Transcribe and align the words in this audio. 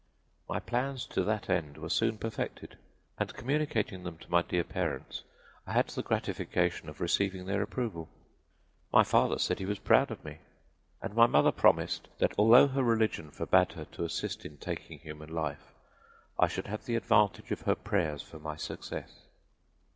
"My 0.49 0.59
plans 0.59 1.05
to 1.05 1.23
that 1.25 1.47
end 1.47 1.77
were 1.77 1.87
soon 1.87 2.17
perfected, 2.17 2.75
and 3.19 3.31
communicating 3.35 4.01
them 4.01 4.17
to 4.17 4.31
my 4.31 4.41
dear 4.41 4.63
parents 4.63 5.21
I 5.67 5.73
had 5.73 5.89
the 5.89 6.01
gratification 6.01 6.89
of 6.89 6.99
receiving 7.01 7.45
their 7.45 7.61
approval. 7.61 8.09
My 8.91 9.03
father 9.03 9.37
said 9.37 9.59
he 9.59 9.65
was 9.67 9.77
proud 9.77 10.09
of 10.09 10.25
me, 10.25 10.39
and 11.03 11.13
my 11.13 11.27
mother 11.27 11.51
promised 11.51 12.07
that 12.17 12.33
although 12.39 12.69
her 12.69 12.81
religion 12.81 13.29
forbade 13.29 13.73
her 13.73 13.85
to 13.91 14.03
assist 14.03 14.43
in 14.43 14.57
taking 14.57 14.97
human 14.97 15.29
life 15.31 15.71
I 16.39 16.47
should 16.47 16.65
have 16.65 16.85
the 16.85 16.95
advantage 16.95 17.51
of 17.51 17.61
her 17.61 17.75
prayers 17.75 18.23
for 18.23 18.39
my 18.39 18.55
success. 18.55 19.27